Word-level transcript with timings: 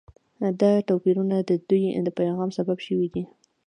دا 0.61 0.71
توپیرونه 0.87 1.35
د 1.39 1.51
دوی 1.69 1.83
د 2.07 2.09
پیغام 2.19 2.49
سبب 2.57 2.77
شوي 2.87 3.07
دي. 3.13 3.23